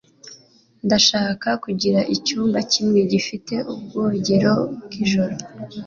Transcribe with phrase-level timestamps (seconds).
[0.85, 5.35] Ndashaka kugira icyumba kimwe gifite ubwogero bwijoro